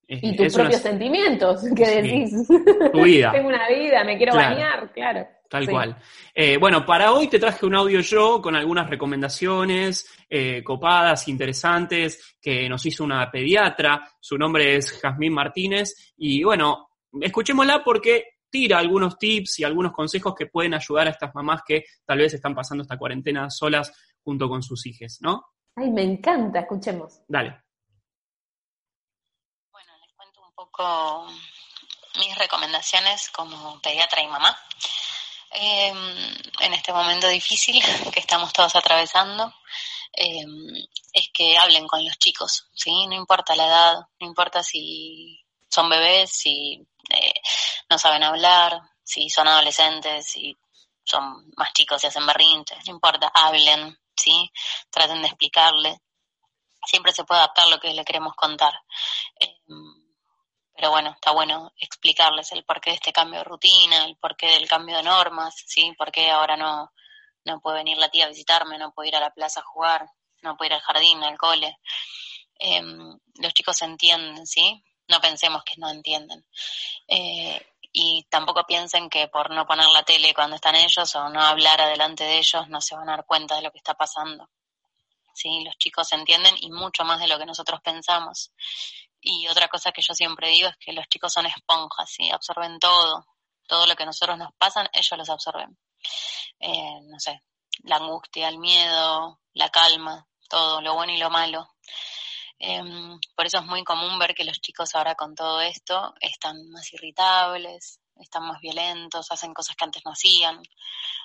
Y 0.10 0.36
tus 0.38 0.54
una- 0.56 0.64
propios 0.64 0.82
sentimientos, 0.82 1.62
que 1.76 1.86
Sí. 1.86 1.94
decís, 2.02 2.48
tu 2.94 3.02
vida, 3.04 3.32
tengo 3.34 3.48
una 3.50 3.68
vida, 3.70 4.04
me 4.04 4.18
quiero 4.18 4.34
Claro. 4.34 4.56
bañar, 4.56 4.92
claro. 4.94 5.28
Tal 5.50 5.66
Sí. 5.66 5.72
cual. 5.72 5.98
Eh, 6.34 6.58
bueno, 6.58 6.86
para 6.86 7.12
hoy 7.14 7.28
te 7.28 7.40
traje 7.40 7.66
un 7.66 7.76
audio 7.76 8.00
yo 8.02 8.42
con 8.42 8.56
algunas 8.56 8.90
recomendaciones 8.90 10.08
eh, 10.30 10.64
copadas, 10.64 11.28
interesantes, 11.28 12.38
que 12.42 12.68
nos 12.70 12.86
hizo 12.86 13.04
una 13.04 13.30
pediatra. 13.32 14.10
Su 14.20 14.38
nombre 14.38 14.76
es 14.76 15.00
Jazmín 15.02 15.34
Martínez. 15.34 16.14
Y 16.18 16.44
bueno, 16.44 16.90
escuchémosla 17.22 17.84
porque 17.84 18.26
tira 18.50 18.78
algunos 18.80 19.18
tips 19.18 19.60
y 19.60 19.64
algunos 19.64 19.92
consejos 19.94 20.34
que 20.36 20.48
pueden 20.48 20.74
ayudar 20.74 21.08
a 21.08 21.12
estas 21.12 21.34
mamás 21.36 21.62
que 21.66 21.84
tal 22.06 22.18
vez 22.20 22.34
están 22.34 22.56
pasando 22.56 22.82
esta 22.84 22.98
cuarentena 22.98 23.50
solas 23.50 23.92
junto 24.24 24.48
con 24.50 24.62
sus 24.64 24.86
hijos, 24.86 25.18
¿no? 25.22 25.46
Ay, 25.76 25.90
me 25.92 26.02
encanta, 26.04 26.62
escuchemos. 26.62 27.22
Dale. 27.28 27.62
Bueno, 29.72 29.92
les 30.02 30.14
cuento 30.16 30.42
un 30.42 30.54
poco 30.56 31.28
mis 32.20 32.38
recomendaciones 32.38 33.30
como 33.30 33.80
pediatra 33.82 34.24
y 34.24 34.28
mamá. 34.28 34.58
Eh, 35.52 35.94
en 36.60 36.74
este 36.74 36.94
momento 36.94 37.28
difícil 37.28 37.82
que 38.14 38.20
estamos 38.20 38.52
todos 38.54 38.76
atravesando, 38.76 39.54
eh, 40.14 40.46
es 41.14 41.30
que 41.34 41.58
hablen 41.58 41.88
con 41.88 42.04
los 42.04 42.18
chicos, 42.18 42.68
¿sí? 42.74 43.08
No 43.08 43.16
importa 43.16 43.56
la 43.56 43.68
edad, 43.68 43.96
no 44.20 44.28
importa 44.28 44.64
si 44.64 45.40
son 45.70 45.90
bebés, 45.90 46.32
si 46.32 46.86
eh, 47.10 47.34
no 47.90 47.98
saben 47.98 48.24
hablar, 48.24 48.82
si 49.04 49.30
son 49.30 49.48
adolescentes, 49.48 50.26
si 50.26 50.56
son 51.04 51.52
más 51.56 51.72
chicos 51.74 52.04
y 52.04 52.08
hacen 52.08 52.26
berrinches, 52.26 52.86
no 52.86 52.94
importa, 52.94 53.32
hablen, 53.34 53.98
¿sí? 54.16 54.52
Traten 54.90 55.22
de 55.22 55.28
explicarle. 55.28 56.02
Siempre 56.86 57.12
se 57.12 57.24
puede 57.24 57.42
adaptar 57.42 57.68
lo 57.68 57.80
que 57.80 57.94
le 57.94 58.06
queremos 58.06 58.36
contar. 58.36 58.74
Eh, 59.40 59.56
pero 60.78 60.92
bueno, 60.92 61.10
está 61.10 61.32
bueno 61.32 61.74
explicarles 61.80 62.52
el 62.52 62.64
porqué 62.64 62.92
de 62.92 62.98
este 62.98 63.12
cambio 63.12 63.40
de 63.40 63.46
rutina, 63.46 64.06
el 64.06 64.16
porqué 64.18 64.46
del 64.48 64.68
cambio 64.68 64.98
de 64.98 65.04
normas, 65.04 65.56
¿sí? 65.66 65.92
Por 65.98 66.12
qué 66.12 66.30
ahora 66.30 66.56
no, 66.56 66.94
no 67.46 67.60
puede 67.60 67.78
venir 67.78 67.98
la 67.98 68.10
tía 68.10 68.26
a 68.26 68.30
visitarme, 68.30 68.78
no 68.78 68.92
puedo 68.92 69.08
ir 69.08 69.16
a 69.16 69.20
la 69.20 69.34
plaza 69.34 69.62
a 69.62 69.64
jugar, 69.64 70.08
no 70.44 70.56
puede 70.56 70.70
ir 70.70 70.74
al 70.76 70.82
jardín, 70.82 71.24
al 71.24 71.36
cole. 71.36 71.80
Em, 72.60 73.18
los 73.40 73.54
chicos 73.56 73.82
entienden, 73.82 74.46
¿sí? 74.46 74.84
No 75.08 75.20
pensemos 75.20 75.64
que 75.64 75.74
no 75.78 75.90
entienden. 75.90 76.46
Eh, 77.08 77.60
y 77.92 78.28
tampoco 78.30 78.64
piensen 78.68 79.10
que 79.10 79.28
por 79.30 79.50
no 79.50 79.66
poner 79.66 79.88
la 79.88 80.04
tele 80.04 80.36
cuando 80.36 80.58
están 80.58 80.76
ellos 80.76 81.16
o 81.16 81.30
no 81.30 81.42
hablar 81.42 81.82
adelante 81.82 82.24
de 82.24 82.38
ellos 82.38 82.70
no 82.70 82.82
se 82.82 82.96
van 82.96 83.10
a 83.10 83.14
dar 83.14 83.26
cuenta 83.26 83.56
de 83.56 83.64
lo 83.64 83.72
que 83.72 83.80
está 83.80 83.96
pasando. 83.96 84.48
¿Sí? 85.34 85.64
Los 85.64 85.76
chicos 85.80 86.12
entienden 86.14 86.56
y 86.62 86.70
mucho 86.70 87.04
más 87.04 87.20
de 87.20 87.28
lo 87.28 87.40
que 87.40 87.48
nosotros 87.48 87.82
pensamos. 87.82 88.52
Y 89.30 89.46
otra 89.50 89.68
cosa 89.68 89.92
que 89.92 90.02
yo 90.02 90.14
siempre 90.14 90.50
digo 90.50 90.70
es 90.70 90.78
que 90.78 90.94
los 90.94 91.06
chicos 91.10 91.34
son 91.34 91.46
esponjas, 91.48 92.10
¿sí? 92.10 92.32
absorben 92.32 92.80
todo. 92.80 93.26
Todo 93.68 93.86
lo 93.86 93.94
que 93.94 94.06
nosotros 94.06 94.38
nos 94.38 94.54
pasan, 94.58 94.88
ellos 94.94 95.18
los 95.18 95.30
absorben. 95.30 95.78
Eh, 96.62 97.02
no 97.04 97.20
sé, 97.20 97.44
la 97.84 97.98
angustia, 97.98 98.48
el 98.48 98.58
miedo, 98.58 99.42
la 99.54 99.70
calma, 99.70 100.26
todo, 100.48 100.80
lo 100.80 100.94
bueno 100.94 101.12
y 101.12 101.18
lo 101.18 101.30
malo. 101.30 101.68
Em, 102.58 103.20
por 103.36 103.46
eso 103.46 103.58
es 103.58 103.66
muy 103.66 103.84
común 103.84 104.18
ver 104.18 104.34
que 104.34 104.46
los 104.46 104.62
chicos 104.62 104.96
ahora 104.96 105.16
con 105.16 105.36
todo 105.36 105.60
esto 105.60 106.14
están 106.22 106.56
más 106.70 106.94
irritables, 106.94 108.00
están 108.16 108.48
más 108.48 108.62
violentos, 108.62 109.30
hacen 109.30 109.54
cosas 109.54 109.76
que 109.76 109.84
antes 109.84 110.04
no 110.06 110.12
hacían, 110.14 110.62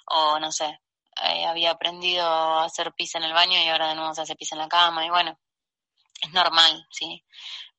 o 0.06 0.40
no 0.40 0.50
sé, 0.50 0.80
eh, 1.22 1.46
había 1.46 1.70
aprendido 1.70 2.26
a 2.26 2.64
hacer 2.64 2.92
pis 2.94 3.14
en 3.14 3.22
el 3.22 3.32
baño 3.32 3.62
y 3.62 3.68
ahora 3.68 3.90
de 3.90 3.94
nuevo 3.94 4.12
se 4.12 4.22
hace 4.22 4.34
pis 4.34 4.50
en 4.52 4.58
la 4.58 4.68
cama, 4.68 5.06
y 5.06 5.10
bueno, 5.10 5.38
es 6.22 6.32
normal, 6.32 6.86
¿sí? 6.90 7.24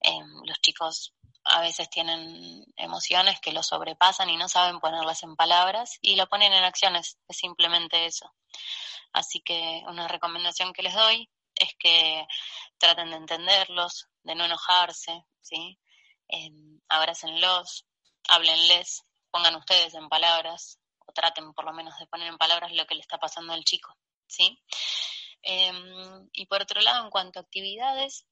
Em, 0.01 0.43
los 0.45 0.59
chicos 0.61 1.13
a 1.45 1.61
veces 1.61 1.89
tienen 1.89 2.65
emociones 2.77 3.39
que 3.41 3.51
los 3.51 3.67
sobrepasan 3.67 4.29
y 4.29 4.37
no 4.37 4.47
saben 4.47 4.79
ponerlas 4.79 5.23
en 5.23 5.35
palabras 5.35 5.97
y 6.01 6.15
lo 6.15 6.27
ponen 6.27 6.53
en 6.53 6.63
acciones, 6.63 7.17
es 7.27 7.37
simplemente 7.37 8.05
eso. 8.05 8.33
Así 9.13 9.41
que 9.41 9.81
una 9.87 10.07
recomendación 10.07 10.73
que 10.73 10.83
les 10.83 10.93
doy 10.93 11.29
es 11.55 11.73
que 11.79 12.25
traten 12.77 13.11
de 13.11 13.17
entenderlos, 13.17 14.07
de 14.23 14.35
no 14.35 14.45
enojarse, 14.45 15.25
¿sí? 15.41 15.79
Eh, 16.29 16.51
abrácenlos, 16.89 17.85
háblenles, 18.27 19.03
pongan 19.31 19.55
ustedes 19.55 19.93
en 19.95 20.09
palabras, 20.09 20.79
o 21.05 21.11
traten 21.13 21.53
por 21.53 21.65
lo 21.65 21.73
menos 21.73 21.97
de 21.99 22.07
poner 22.07 22.27
en 22.27 22.37
palabras 22.37 22.71
lo 22.71 22.85
que 22.85 22.95
le 22.95 23.01
está 23.01 23.17
pasando 23.17 23.53
al 23.53 23.63
chico, 23.63 23.95
¿sí? 24.27 24.61
Em, 25.41 26.29
y 26.31 26.45
por 26.45 26.61
otro 26.61 26.81
lado, 26.81 27.03
en 27.03 27.11
cuanto 27.11 27.39
a 27.39 27.41
actividades, 27.41 28.25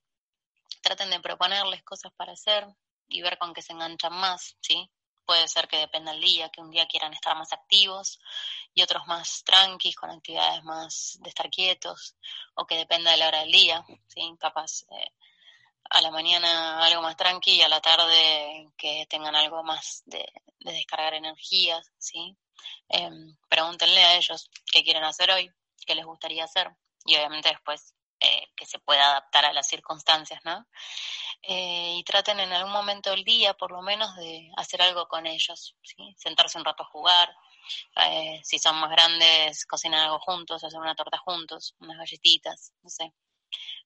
traten 0.81 1.09
de 1.09 1.19
proponerles 1.19 1.83
cosas 1.83 2.11
para 2.13 2.33
hacer 2.33 2.67
y 3.07 3.21
ver 3.21 3.38
con 3.38 3.53
qué 3.53 3.61
se 3.61 3.73
enganchan 3.73 4.13
más, 4.13 4.55
¿sí? 4.61 4.89
Puede 5.25 5.47
ser 5.47 5.67
que 5.67 5.77
dependa 5.77 6.11
el 6.11 6.21
día, 6.21 6.50
que 6.50 6.61
un 6.61 6.71
día 6.71 6.88
quieran 6.88 7.13
estar 7.13 7.38
más 7.38 7.53
activos 7.53 8.19
y 8.73 8.81
otros 8.81 9.05
más 9.07 9.43
tranquis, 9.43 9.95
con 9.95 10.09
actividades 10.09 10.63
más 10.63 11.17
de 11.21 11.29
estar 11.29 11.50
quietos, 11.50 12.15
o 12.55 12.65
que 12.65 12.75
dependa 12.75 13.11
de 13.11 13.17
la 13.17 13.27
hora 13.27 13.39
del 13.41 13.51
día, 13.51 13.85
¿sí? 14.07 14.35
Capaz 14.39 14.83
eh, 14.91 15.11
a 15.89 16.01
la 16.01 16.11
mañana 16.11 16.83
algo 16.83 17.01
más 17.01 17.17
tranqui 17.17 17.51
y 17.51 17.61
a 17.61 17.69
la 17.69 17.81
tarde 17.81 18.67
que 18.77 19.05
tengan 19.09 19.35
algo 19.35 19.63
más 19.63 20.03
de, 20.05 20.25
descargar 20.59 21.13
energías, 21.13 21.91
¿sí? 21.97 22.38
Em, 22.88 23.35
pregúntenle 23.50 24.03
a 24.03 24.15
ellos 24.15 24.50
qué 24.71 24.83
quieren 24.83 25.03
hacer 25.03 25.31
hoy, 25.31 25.51
qué 25.85 25.95
les 25.95 26.05
gustaría 26.05 26.43
hacer, 26.43 26.71
y 27.05 27.15
obviamente 27.15 27.50
después 27.50 27.95
eh, 28.23 28.51
que 28.55 28.67
se 28.67 28.77
pueda 28.77 29.03
adaptar 29.09 29.45
a 29.45 29.53
las 29.53 29.67
circunstancias, 29.67 30.39
¿no? 30.43 30.67
Eh, 31.41 31.95
y 31.97 32.03
traten 32.03 32.39
en 32.39 32.53
algún 32.53 32.71
momento 32.71 33.09
del 33.09 33.23
día, 33.23 33.55
por 33.55 33.71
lo 33.71 33.81
menos, 33.81 34.15
de 34.15 34.51
hacer 34.57 34.79
algo 34.83 35.07
con 35.07 35.25
ellos, 35.25 35.75
¿sí? 35.81 36.15
Sentarse 36.19 36.59
un 36.59 36.65
rato 36.65 36.83
a 36.83 36.91
jugar, 36.91 37.35
eh, 37.95 38.39
si 38.43 38.59
son 38.59 38.75
más 38.75 38.91
grandes, 38.91 39.65
cocinar 39.65 40.05
algo 40.05 40.19
juntos, 40.19 40.63
hacer 40.63 40.79
una 40.79 40.93
torta 40.93 41.17
juntos, 41.17 41.75
unas 41.79 41.97
galletitas, 41.97 42.73
no 42.83 42.91
sé, 42.91 43.11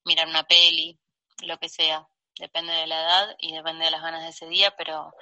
mirar 0.03 0.27
una 0.27 0.43
peli, 0.43 0.99
lo 1.43 1.57
que 1.57 1.69
sea, 1.69 2.05
depende 2.37 2.73
de 2.73 2.87
la 2.87 3.01
edad 3.01 3.35
y 3.39 3.53
depende 3.53 3.85
de 3.85 3.91
las 3.91 4.01
ganas 4.01 4.23
de 4.23 4.29
ese 4.31 4.47
día, 4.47 4.75
pero 4.75 5.13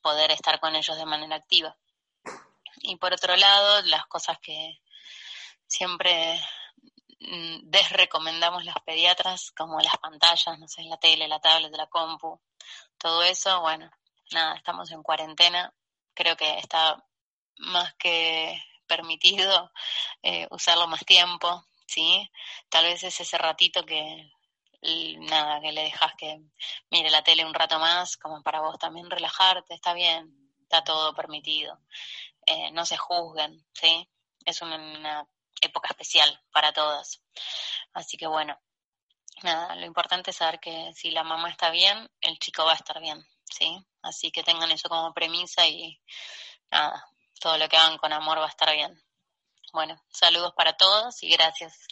poder 0.00 0.30
estar 0.30 0.60
con 0.60 0.76
ellos 0.76 0.96
de 0.96 1.06
manera 1.06 1.36
activa. 1.36 1.76
Y 2.82 2.96
por 2.96 3.12
otro 3.12 3.36
lado, 3.36 3.82
las 3.82 4.06
cosas 4.06 4.38
que 4.40 4.80
siempre 5.66 6.40
desrecomendamos 7.20 8.64
los 8.64 8.74
pediatras, 8.84 9.50
como 9.52 9.78
las 9.80 9.96
pantallas, 9.98 10.58
no 10.58 10.66
sé, 10.66 10.82
la 10.84 10.96
tele, 10.96 11.28
la 11.28 11.40
tablet, 11.40 11.72
la 11.76 11.86
compu, 11.86 12.40
todo 12.98 13.22
eso, 13.22 13.60
bueno, 13.60 13.90
nada, 14.32 14.56
estamos 14.56 14.90
en 14.90 15.02
cuarentena, 15.02 15.72
creo 16.14 16.36
que 16.36 16.58
está 16.58 17.04
más 17.58 17.94
que 17.94 18.60
permitido 18.86 19.70
eh, 20.22 20.48
usarlo 20.50 20.86
más 20.86 21.04
tiempo, 21.04 21.66
¿sí? 21.86 22.30
Tal 22.68 22.86
vez 22.86 23.02
es 23.04 23.20
ese 23.20 23.38
ratito 23.38 23.84
que, 23.84 24.30
nada, 25.18 25.60
que 25.60 25.72
le 25.72 25.82
dejas 25.82 26.14
que 26.16 26.40
mire 26.90 27.10
la 27.10 27.22
tele 27.22 27.44
un 27.44 27.54
rato 27.54 27.78
más, 27.78 28.16
como 28.16 28.42
para 28.42 28.60
vos 28.60 28.78
también 28.78 29.10
relajarte, 29.10 29.74
está 29.74 29.92
bien, 29.92 30.52
está 30.62 30.82
todo 30.82 31.14
permitido. 31.14 31.78
Eh, 32.46 32.70
no 32.72 32.86
se 32.86 32.96
juzguen, 32.96 33.64
¿sí? 33.74 34.08
Es 34.44 34.62
una 34.62 35.28
época 35.60 35.88
especial 35.90 36.40
para 36.52 36.72
todas. 36.72 37.22
Así 37.92 38.16
que 38.16 38.26
bueno, 38.26 38.58
nada, 39.42 39.74
lo 39.76 39.86
importante 39.86 40.30
es 40.30 40.36
saber 40.36 40.60
que 40.60 40.92
si 40.94 41.10
la 41.10 41.24
mamá 41.24 41.50
está 41.50 41.70
bien, 41.70 42.08
el 42.20 42.38
chico 42.38 42.64
va 42.64 42.72
a 42.72 42.76
estar 42.76 43.00
bien, 43.00 43.24
¿sí? 43.44 43.84
Así 44.02 44.30
que 44.30 44.42
tengan 44.42 44.70
eso 44.70 44.88
como 44.88 45.12
premisa 45.12 45.66
y 45.66 46.00
nada, 46.70 47.04
todo 47.40 47.58
lo 47.58 47.68
que 47.68 47.76
hagan 47.76 47.98
con 47.98 48.12
amor 48.12 48.38
va 48.38 48.46
a 48.46 48.50
estar 48.50 48.74
bien. 48.74 49.00
Bueno, 49.72 50.00
saludos 50.08 50.52
para 50.56 50.72
todos 50.76 51.22
y 51.22 51.30
gracias. 51.30 51.86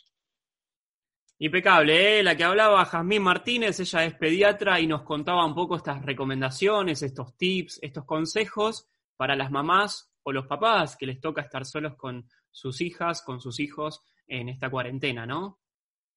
Impecable, 1.41 2.19
¿eh? 2.19 2.23
la 2.25 2.37
que 2.37 2.43
hablaba 2.43 2.85
Jazmín 2.85 3.23
Martínez, 3.23 3.79
ella 3.79 4.05
es 4.05 4.15
pediatra 4.15 4.81
y 4.81 4.89
nos 4.89 5.03
contaba 5.03 5.45
un 5.45 5.55
poco 5.55 5.77
estas 5.77 6.05
recomendaciones, 6.05 7.03
estos 7.03 7.37
tips, 7.37 7.79
estos 7.81 8.05
consejos 8.05 8.89
para 9.17 9.37
las 9.37 9.53
mamás 9.53 10.11
o 10.25 10.33
los 10.33 10.49
papás 10.49 10.97
que 10.97 11.07
les 11.07 11.21
toca 11.21 11.43
estar 11.43 11.65
solos 11.65 11.95
con 11.97 12.29
sus 12.59 12.81
hijas, 12.81 13.23
con 13.23 13.41
sus 13.41 13.61
hijos 13.61 14.03
en 14.27 14.49
esta 14.49 14.69
cuarentena, 14.69 15.27
¿no? 15.27 15.61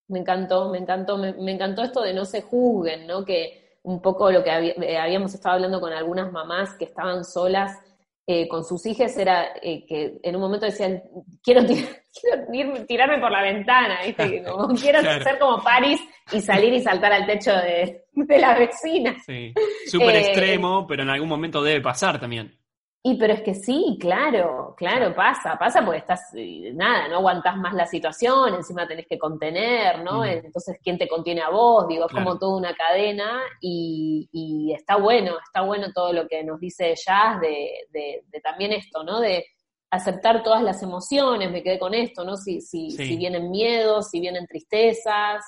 Me 0.07 0.19
encantó, 0.19 0.69
me 0.69 0.79
encantó, 0.79 1.17
me, 1.17 1.51
encantó 1.51 1.83
esto 1.83 2.01
de 2.01 2.13
no 2.13 2.25
se 2.25 2.41
juzguen, 2.41 3.07
¿no? 3.07 3.23
Que 3.23 3.77
un 3.83 4.01
poco 4.01 4.31
lo 4.31 4.43
que 4.43 4.49
eh, 4.49 4.97
habíamos 4.97 5.33
estado 5.33 5.55
hablando 5.55 5.79
con 5.79 5.93
algunas 5.93 6.31
mamás 6.31 6.75
que 6.77 6.85
estaban 6.85 7.23
solas 7.23 7.79
eh, 8.27 8.47
con 8.47 8.63
sus 8.63 8.85
hijas 8.85 9.17
era 9.17 9.47
eh, 9.61 9.85
que 9.85 10.19
en 10.21 10.35
un 10.35 10.41
momento 10.41 10.65
decían, 10.65 11.01
quiero, 11.43 11.61
tirarme 12.87 13.19
por 13.19 13.31
la 13.31 13.41
ventana, 13.41 13.99
¿viste? 14.05 14.43
quiero 14.81 15.01
ser 15.01 15.39
como 15.39 15.63
Paris 15.63 15.99
y 16.31 16.41
salir 16.41 16.73
y 16.73 16.81
saltar 16.81 17.13
al 17.13 17.25
techo 17.25 17.51
de, 17.51 18.05
la 18.39 18.57
vecina. 18.57 19.17
Sí, 19.25 19.53
súper 19.87 20.15
extremo, 20.17 20.85
pero 20.87 21.03
en 21.03 21.09
algún 21.09 21.29
momento 21.29 21.63
debe 21.63 21.81
pasar 21.81 22.19
también. 22.19 22.60
Y 23.03 23.15
pero 23.15 23.33
es 23.33 23.41
que 23.41 23.55
sí, 23.55 23.97
claro, 23.99 24.75
claro, 24.77 25.15
pasa, 25.15 25.57
pasa 25.57 25.83
porque 25.83 25.97
estás, 25.97 26.21
eh, 26.35 26.71
nada, 26.75 27.07
no 27.07 27.15
aguantás 27.15 27.57
más 27.57 27.73
la 27.73 27.87
situación, 27.87 28.53
encima 28.53 28.87
tenés 28.87 29.07
que 29.07 29.17
contener, 29.17 30.03
¿no? 30.03 30.23
Entonces, 30.23 30.77
¿quién 30.83 30.99
te 30.99 31.07
contiene 31.07 31.41
a 31.41 31.49
vos? 31.49 31.87
Digo, 31.87 32.05
es 32.05 32.13
como 32.13 32.37
toda 32.37 32.57
una 32.57 32.75
cadena 32.75 33.41
y, 33.59 34.29
y, 34.31 34.73
está 34.73 34.97
bueno, 34.97 35.33
está 35.43 35.61
bueno 35.61 35.87
todo 35.95 36.13
lo 36.13 36.27
que 36.27 36.43
nos 36.43 36.59
dice 36.59 36.93
Jazz 36.93 37.41
de, 37.41 37.87
de, 37.89 38.23
de, 38.27 38.41
también 38.41 38.71
esto, 38.71 39.03
¿no? 39.03 39.19
De 39.19 39.47
aceptar 39.89 40.43
todas 40.43 40.61
las 40.61 40.83
emociones, 40.83 41.49
me 41.49 41.63
quedé 41.63 41.79
con 41.79 41.95
esto, 41.95 42.23
¿no? 42.23 42.37
Si, 42.37 42.61
si, 42.61 42.91
si 42.91 43.17
vienen 43.17 43.49
miedos, 43.49 44.11
si 44.11 44.19
vienen 44.19 44.45
tristezas, 44.45 45.43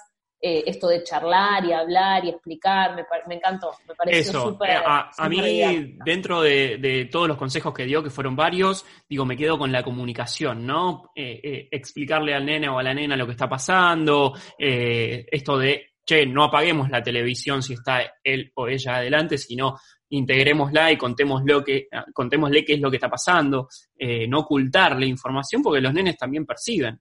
eh, 0.45 0.61
esto 0.67 0.89
de 0.89 1.03
charlar 1.03 1.63
y 1.63 1.71
hablar 1.71 2.25
y 2.25 2.29
explicar, 2.29 2.93
me, 2.97 3.05
me 3.29 3.35
encantó, 3.35 3.71
me 3.87 3.95
pareció 3.95 4.41
súper... 4.41 4.71
Eh, 4.71 4.83
a, 4.85 5.09
a, 5.17 5.29
mí, 5.29 5.95
dentro 6.03 6.41
de, 6.41 7.07
todos 7.09 7.29
los 7.29 7.37
consejos 7.37 7.73
que 7.73 7.85
dio, 7.85 8.03
que 8.03 8.09
fueron 8.09 8.35
varios, 8.35 8.85
digo, 9.07 9.23
me 9.23 9.37
quedo 9.37 9.57
con 9.57 9.71
la 9.71 9.83
comunicación, 9.83 10.65
¿no? 10.67 11.11
Eh, 11.15 11.69
explicarle 11.71 12.33
al 12.33 12.45
nene 12.45 12.67
o 12.67 12.77
a 12.77 12.83
la 12.83 12.93
nena 12.93 13.15
lo 13.15 13.25
que 13.25 13.31
está 13.31 13.47
pasando, 13.47 14.33
esto 14.57 15.57
de, 15.57 15.93
che, 16.05 16.25
no 16.25 16.43
apaguemos 16.43 16.89
la 16.89 17.01
televisión 17.01 17.63
si 17.63 17.75
está 17.75 18.01
él 18.21 18.51
o 18.55 18.67
ella 18.67 18.97
adelante, 18.97 19.37
sino 19.37 19.79
integrémosla 20.09 20.91
y 20.91 20.97
contémoslo 20.97 21.63
que, 21.63 21.87
contémosle 22.11 22.65
qué 22.65 22.73
es 22.73 22.81
lo 22.81 22.91
que 22.91 22.97
está 22.97 23.09
pasando, 23.09 23.69
no 24.27 24.39
ocultarle 24.39 25.05
información 25.05 25.63
porque 25.63 25.79
los 25.79 25.93
nenes 25.93 26.17
también 26.17 26.45
perciben. 26.45 26.99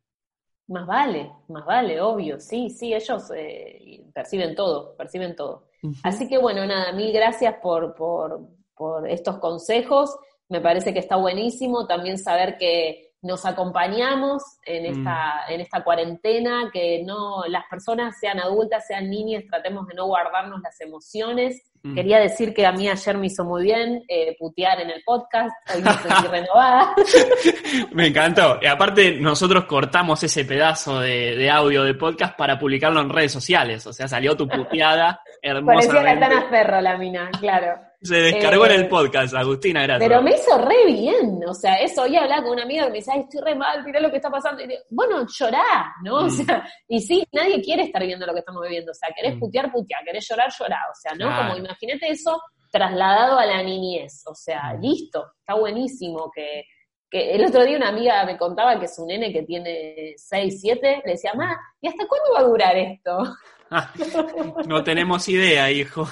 Más 0.72 0.86
vale, 0.86 1.30
más 1.48 1.66
vale, 1.66 2.00
obvio, 2.00 2.40
sí, 2.40 2.70
sí, 2.70 2.94
ellos 2.94 3.30
eh, 3.36 4.06
perciben 4.14 4.54
todo, 4.54 4.96
perciben 4.96 5.36
todo. 5.36 5.64
Así 6.02 6.28
que 6.28 6.38
bueno, 6.38 6.64
nada, 6.64 6.92
mil 6.92 7.12
gracias 7.12 7.56
por, 7.62 7.94
por, 7.94 8.40
por 8.74 9.06
estos 9.06 9.38
consejos, 9.38 10.16
me 10.48 10.62
parece 10.62 10.94
que 10.94 11.00
está 11.00 11.16
buenísimo 11.16 11.86
también 11.86 12.16
saber 12.16 12.56
que 12.56 13.12
nos 13.20 13.44
acompañamos 13.44 14.42
en 14.64 14.84
mm. 14.84 14.98
esta, 14.98 15.44
en 15.48 15.60
esta 15.60 15.84
cuarentena, 15.84 16.70
que 16.72 17.02
no 17.04 17.44
las 17.48 17.64
personas 17.68 18.18
sean 18.18 18.40
adultas, 18.40 18.86
sean 18.86 19.10
niñas, 19.10 19.44
tratemos 19.50 19.86
de 19.86 19.94
no 19.94 20.06
guardarnos 20.06 20.60
las 20.62 20.80
emociones 20.80 21.71
Mm. 21.84 21.94
Quería 21.94 22.18
decir 22.20 22.54
que 22.54 22.64
a 22.64 22.72
mí 22.72 22.88
ayer 22.88 23.18
me 23.18 23.26
hizo 23.26 23.44
muy 23.44 23.64
bien 23.64 24.04
eh, 24.08 24.36
putear 24.38 24.80
en 24.80 24.90
el 24.90 25.02
podcast, 25.04 25.50
hoy 25.74 25.82
me 25.82 25.92
sentí 25.94 26.26
renovada. 26.30 26.94
me 27.92 28.06
encantó. 28.06 28.58
Y 28.62 28.66
aparte, 28.66 29.16
nosotros 29.20 29.64
cortamos 29.64 30.22
ese 30.22 30.44
pedazo 30.44 31.00
de, 31.00 31.50
audio 31.50 31.82
de 31.82 31.94
podcast 31.94 32.36
para 32.36 32.58
publicarlo 32.58 33.00
en 33.00 33.10
redes 33.10 33.32
sociales. 33.32 33.84
O 33.86 33.92
sea, 33.92 34.06
salió 34.06 34.36
tu 34.36 34.48
puteada 34.48 35.20
hermosa. 35.42 35.88
Parecía 35.92 36.14
Catana 36.14 36.48
Ferro 36.48 36.80
la 36.80 36.96
mina, 36.96 37.30
claro. 37.40 37.92
Se 38.02 38.16
descargó 38.16 38.66
en 38.66 38.72
el 38.72 38.82
eh, 38.82 38.88
podcast, 38.88 39.32
Agustina, 39.34 39.82
gracias. 39.82 40.08
Pero 40.08 40.22
me 40.22 40.32
hizo 40.32 40.58
re 40.58 40.86
bien, 40.86 41.40
o 41.46 41.54
sea, 41.54 41.76
eso 41.76 42.02
hoy 42.02 42.16
hablaba 42.16 42.42
con 42.42 42.52
una 42.54 42.64
amiga 42.64 42.86
que 42.86 42.90
me 42.90 42.98
decía, 42.98 43.14
Ay, 43.14 43.20
estoy 43.20 43.40
re 43.40 43.54
mal, 43.54 43.84
mirá 43.84 44.00
lo 44.00 44.10
que 44.10 44.16
está 44.16 44.28
pasando. 44.28 44.60
Y 44.60 44.66
digo, 44.66 44.80
bueno, 44.90 45.24
llorá, 45.28 45.94
¿no? 46.02 46.16
O 46.16 46.24
mm. 46.24 46.30
sea, 46.30 46.68
y 46.88 47.00
sí, 47.00 47.24
nadie 47.30 47.62
quiere 47.62 47.84
estar 47.84 48.04
viendo 48.04 48.26
lo 48.26 48.32
que 48.32 48.40
estamos 48.40 48.60
viviendo, 48.62 48.90
o 48.90 48.94
sea, 48.94 49.08
querés 49.14 49.36
mm. 49.36 49.38
putear, 49.38 49.70
putear, 49.70 50.04
querés 50.04 50.28
llorar, 50.28 50.50
llorar, 50.50 50.82
o 50.90 50.94
sea, 50.96 51.14
¿no? 51.14 51.26
Como 51.36 51.54
imagínate 51.72 52.12
eso 52.12 52.40
trasladado 52.70 53.38
a 53.38 53.46
la 53.46 53.62
niñez, 53.62 54.22
o 54.26 54.34
sea, 54.34 54.74
mm. 54.74 54.80
listo, 54.80 55.32
está 55.38 55.54
buenísimo 55.54 56.30
que, 56.34 56.64
que 57.10 57.34
el 57.34 57.44
otro 57.44 57.64
día 57.64 57.76
una 57.76 57.88
amiga 57.88 58.24
me 58.24 58.38
contaba 58.38 58.80
que 58.80 58.88
su 58.88 59.04
nene 59.06 59.32
que 59.32 59.42
tiene 59.42 60.14
6, 60.16 60.60
7, 60.60 61.02
le 61.04 61.12
decía, 61.12 61.32
ma, 61.34 61.54
¿y 61.80 61.88
hasta 61.88 62.06
cuándo 62.06 62.32
va 62.34 62.40
a 62.40 62.48
durar 62.48 62.76
esto? 62.76 63.36
no 64.66 64.82
tenemos 64.82 65.28
idea, 65.28 65.70
hijo. 65.70 66.08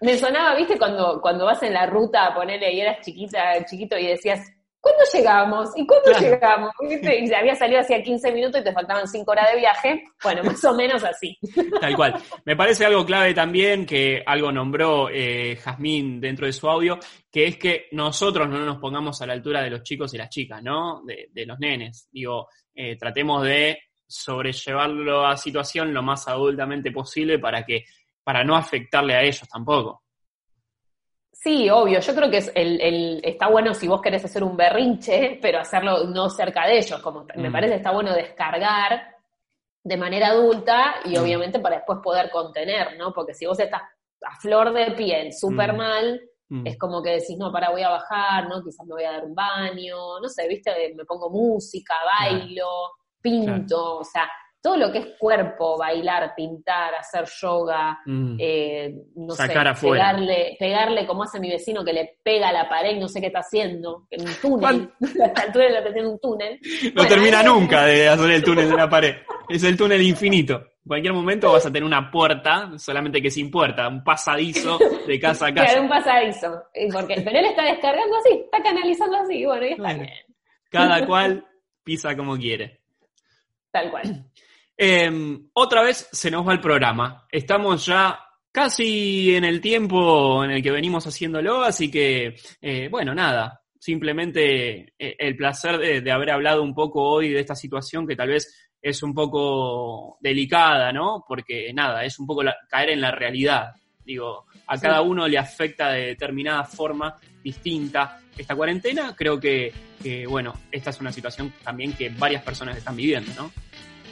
Me 0.00 0.16
sonaba, 0.16 0.54
viste, 0.54 0.78
cuando, 0.78 1.20
cuando 1.20 1.44
vas 1.44 1.62
en 1.62 1.74
la 1.74 1.86
ruta 1.86 2.26
a 2.26 2.34
ponerle 2.34 2.72
y 2.72 2.80
eras 2.80 3.04
chiquita, 3.04 3.64
chiquito 3.66 3.98
y 3.98 4.06
decías, 4.06 4.40
¿cuándo 4.80 5.02
llegamos? 5.12 5.70
¿Y 5.76 5.86
cuándo 5.86 6.18
llegamos? 6.18 6.70
¿Viste? 6.80 7.24
Y 7.24 7.32
había 7.32 7.54
salido 7.54 7.80
hacía 7.80 8.02
15 8.02 8.32
minutos 8.32 8.60
y 8.60 8.64
te 8.64 8.72
faltaban 8.72 9.06
5 9.06 9.30
horas 9.30 9.52
de 9.52 9.58
viaje. 9.58 10.04
Bueno, 10.22 10.42
más 10.44 10.64
o 10.64 10.74
menos 10.74 11.04
así. 11.04 11.38
Tal 11.80 11.96
cual. 11.96 12.14
Me 12.44 12.56
parece 12.56 12.84
algo 12.84 13.04
clave 13.04 13.34
también, 13.34 13.86
que 13.86 14.22
algo 14.24 14.52
nombró 14.52 15.08
eh, 15.10 15.56
Jazmín 15.56 16.20
dentro 16.20 16.46
de 16.46 16.52
su 16.52 16.68
audio, 16.68 16.98
que 17.30 17.46
es 17.46 17.56
que 17.56 17.88
nosotros 17.92 18.48
no 18.48 18.58
nos 18.60 18.78
pongamos 18.78 19.20
a 19.22 19.26
la 19.26 19.32
altura 19.32 19.62
de 19.62 19.70
los 19.70 19.82
chicos 19.82 20.12
y 20.14 20.18
las 20.18 20.30
chicas, 20.30 20.62
¿no? 20.62 21.02
De, 21.04 21.46
los 21.46 21.58
nenes. 21.58 22.08
Digo, 22.10 22.48
eh, 22.74 22.96
tratemos 22.96 23.44
de 23.44 23.78
sobrellevarlo 24.06 25.26
a 25.26 25.36
situación 25.36 25.92
lo 25.92 26.02
más 26.02 26.28
adultamente 26.28 26.90
posible 26.90 27.38
para 27.38 27.64
que 27.64 27.84
para 28.24 28.44
no 28.44 28.56
afectarle 28.56 29.14
a 29.14 29.22
ellos 29.22 29.48
tampoco. 29.48 30.02
Sí, 31.48 31.70
obvio. 31.70 31.98
Yo 32.00 32.14
creo 32.14 32.30
que 32.30 32.36
es 32.36 32.52
el, 32.54 33.22
está 33.24 33.48
bueno 33.48 33.72
si 33.72 33.88
vos 33.88 34.02
querés 34.02 34.22
hacer 34.22 34.44
un 34.44 34.54
berrinche, 34.54 35.38
pero 35.40 35.60
hacerlo 35.60 36.04
no 36.04 36.28
cerca 36.28 36.66
de 36.66 36.76
ellos. 36.76 37.00
Como 37.00 37.24
me 37.36 37.48
mm. 37.48 37.52
parece 37.52 37.76
está 37.76 37.90
bueno 37.90 38.12
descargar 38.12 39.16
de 39.82 39.96
manera 39.96 40.28
adulta 40.28 40.96
y 41.06 41.16
mm. 41.16 41.22
obviamente 41.22 41.58
para 41.58 41.76
después 41.76 42.00
poder 42.04 42.30
contener, 42.30 42.98
¿no? 42.98 43.14
Porque 43.14 43.32
si 43.32 43.46
vos 43.46 43.58
estás 43.58 43.80
a 43.80 44.40
flor 44.42 44.74
de 44.74 44.90
piel, 44.90 45.32
súper 45.32 45.72
mm. 45.72 45.76
mal, 45.78 46.20
es 46.66 46.76
como 46.76 47.02
que 47.02 47.12
decís, 47.12 47.38
no, 47.38 47.50
para, 47.50 47.70
voy 47.70 47.82
a 47.82 47.88
bajar, 47.88 48.46
¿no? 48.46 48.62
Quizás 48.62 48.86
me 48.86 48.96
voy 48.96 49.04
a 49.04 49.12
dar 49.12 49.24
un 49.24 49.34
baño, 49.34 50.20
no 50.20 50.28
sé, 50.28 50.46
viste, 50.48 50.92
me 50.94 51.06
pongo 51.06 51.30
música, 51.30 51.94
bailo, 52.20 52.92
pinto, 53.22 54.00
o 54.00 54.04
sea, 54.04 54.28
todo 54.60 54.76
lo 54.76 54.90
que 54.90 54.98
es 54.98 55.06
cuerpo, 55.18 55.78
bailar, 55.78 56.34
pintar, 56.36 56.94
hacer 56.94 57.24
yoga, 57.40 57.98
mm. 58.04 58.36
eh, 58.38 58.94
no 59.16 59.34
sé, 59.34 59.48
pegarle, 59.80 60.56
pegarle 60.58 61.06
como 61.06 61.22
hace 61.22 61.38
mi 61.38 61.48
vecino 61.48 61.84
que 61.84 61.92
le 61.92 62.18
pega 62.22 62.48
a 62.48 62.52
la 62.52 62.68
pared 62.68 62.96
y 62.96 63.00
no 63.00 63.08
sé 63.08 63.20
qué 63.20 63.28
está 63.28 63.40
haciendo, 63.40 64.06
en 64.10 64.26
un 64.26 64.34
túnel, 64.42 64.90
hasta 65.24 65.42
el 65.44 65.52
túnel 65.52 65.74
lo 65.74 65.92
tiene 65.92 66.08
un 66.08 66.18
túnel. 66.18 66.60
No 66.94 67.06
termina 67.06 67.42
nunca 67.42 67.84
de 67.84 68.08
hacer 68.08 68.30
el 68.30 68.42
túnel 68.42 68.68
de 68.68 68.76
la 68.76 68.88
pared, 68.88 69.16
es 69.48 69.62
el 69.62 69.76
túnel 69.76 70.02
infinito. 70.02 70.56
En 70.56 70.88
cualquier 70.88 71.12
momento 71.12 71.52
vas 71.52 71.66
a 71.66 71.68
tener 71.68 71.84
una 71.84 72.10
puerta, 72.10 72.70
solamente 72.78 73.20
que 73.20 73.30
sin 73.30 73.50
puerta, 73.50 73.86
un 73.86 74.02
pasadizo 74.02 74.78
de 75.06 75.20
casa 75.20 75.48
a 75.48 75.54
casa. 75.54 75.66
Claro, 75.66 75.82
un 75.82 75.88
pasadizo, 75.88 76.62
porque, 76.92 77.20
pero 77.22 77.38
él 77.38 77.44
está 77.44 77.62
descargando 77.64 78.16
así, 78.16 78.40
está 78.44 78.62
canalizando 78.62 79.18
así, 79.18 79.44
bueno, 79.44 79.66
y 79.66 79.72
está 79.72 79.92
bien. 79.92 80.10
Cada 80.70 81.06
cual 81.06 81.46
pisa 81.84 82.16
como 82.16 82.36
quiere. 82.36 82.80
Tal 83.70 83.90
cual. 83.90 84.24
Em, 84.80 85.50
otra 85.54 85.82
vez 85.82 86.08
se 86.12 86.30
nos 86.30 86.46
va 86.46 86.52
el 86.52 86.60
programa. 86.60 87.26
Estamos 87.32 87.84
ya 87.84 88.16
casi 88.52 89.34
en 89.34 89.42
el 89.42 89.60
tiempo 89.60 90.44
en 90.44 90.52
el 90.52 90.62
que 90.62 90.70
venimos 90.70 91.04
haciéndolo, 91.04 91.64
así 91.64 91.90
que, 91.90 92.36
eh, 92.62 92.88
bueno, 92.88 93.12
nada, 93.12 93.60
simplemente 93.76 94.94
eh, 94.96 95.16
el 95.18 95.36
placer 95.36 95.78
de, 95.78 96.12
haber 96.12 96.30
hablado 96.30 96.62
un 96.62 96.74
poco 96.74 97.02
hoy 97.02 97.30
de 97.30 97.40
esta 97.40 97.56
situación 97.56 98.06
que 98.06 98.14
tal 98.14 98.28
vez 98.28 98.70
es 98.80 99.02
un 99.02 99.12
poco 99.12 100.16
delicada, 100.20 100.92
¿no? 100.92 101.24
Porque 101.26 101.72
nada, 101.74 102.04
es 102.04 102.16
un 102.20 102.28
poco 102.28 102.42
caer 102.68 102.90
en 102.90 103.00
la 103.00 103.10
realidad. 103.10 103.72
Digo, 104.04 104.46
a 104.68 104.78
cada 104.78 105.02
uno 105.02 105.26
le 105.26 105.38
afecta 105.38 105.90
de 105.90 106.06
determinada 106.06 106.62
forma 106.62 107.18
distinta 107.42 108.20
esta 108.36 108.54
cuarentena. 108.54 109.14
Creo 109.16 109.40
que, 109.40 109.72
que, 110.00 110.24
bueno, 110.24 110.54
esta 110.70 110.90
es 110.90 111.00
una 111.00 111.10
situación 111.12 111.52
también 111.64 111.94
que 111.94 112.10
varias 112.10 112.44
personas 112.44 112.76
están 112.76 112.94
viviendo, 112.94 113.32
¿no? 113.34 113.50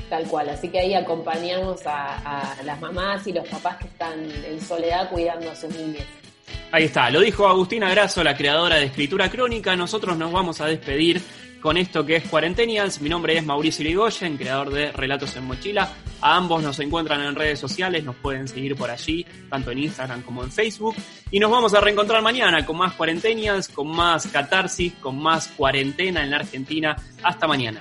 Tal 0.09 0.25
cual, 0.27 0.49
así 0.51 0.69
que 0.69 0.79
ahí 0.79 0.95
acompañamos 0.95 1.81
a, 1.85 2.57
las 2.65 2.81
mamás 2.81 3.27
y 3.27 3.33
los 3.33 3.47
papás 3.49 3.77
que 3.79 3.89
están 3.89 4.15
en 4.45 4.61
soledad 4.61 5.11
cuidando 5.11 5.51
a 5.51 5.57
sus 5.57 5.75
niños. 5.75 6.05
Ahí 6.71 6.85
está, 6.85 7.11
lo 7.11 7.21
dijo 7.21 7.49
Agustina 7.49 7.91
Grasso, 7.91 8.23
la 8.23 8.37
creadora 8.37 8.77
de 8.77 8.87
Escritura 8.87 9.31
Crónica. 9.31 9.75
Nosotros 9.75 10.17
nos 10.17 10.31
vamos 10.31 10.61
a 10.61 10.67
despedir 10.67 11.21
con 11.61 11.77
esto 11.77 12.07
que 12.07 12.17
es 12.17 12.25
Cuarentenials. 12.29 13.01
Mi 13.01 13.09
nombre 13.09 13.37
es 13.37 13.45
Mauricio 13.45 13.85
Irigoyen, 13.85 14.37
creador 14.37 14.71
de 14.71 14.93
Relatos 14.93 15.35
en 15.37 15.45
Mochila. 15.45 15.91
A 16.21 16.37
ambos 16.37 16.63
nos 16.63 16.79
encuentran 16.79 17.23
en 17.23 17.35
redes 17.35 17.59
sociales, 17.59 18.05
nos 18.05 18.15
pueden 18.17 18.47
seguir 18.47 18.77
por 18.77 18.91
allí, 18.91 19.27
tanto 19.51 19.73
en 19.73 19.79
Instagram 19.79 20.23
como 20.23 20.45
en 20.45 20.53
Facebook. 20.53 20.95
Y 21.33 21.41
nos 21.41 21.51
vamos 21.51 21.75
a 21.75 21.81
reencontrar 21.81 22.23
mañana 22.23 22.65
con 22.65 22.77
más 22.77 22.95
Cuarentenials, 22.95 23.69
con 23.69 23.89
más 23.89 24.29
catarsis, 24.29 24.93
con 24.95 25.19
más 25.19 25.49
cuarentena 25.49 26.23
en 26.23 26.31
la 26.31 26.37
Argentina. 26.37 26.95
Hasta 27.23 27.49
mañana. 27.49 27.81